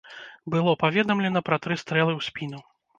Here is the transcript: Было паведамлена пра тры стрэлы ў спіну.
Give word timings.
Было 0.53 0.71
паведамлена 0.85 1.45
пра 1.53 1.63
тры 1.65 1.81
стрэлы 1.85 2.13
ў 2.19 2.33
спіну. 2.33 2.69